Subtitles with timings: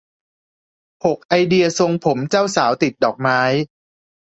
[1.05, 3.39] หก ไอเดียทรงผมเจ้าสาวติดดอกไม้